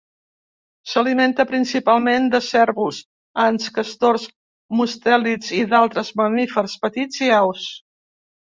[0.93, 3.03] S'alimenta principalment de cérvols,
[3.45, 4.27] ants, castors,
[4.81, 7.71] mustèlids i d'altres mamífers petits i aus.